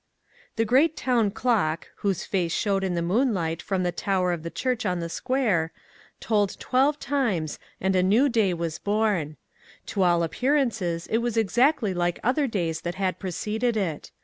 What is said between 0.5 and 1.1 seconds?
THE great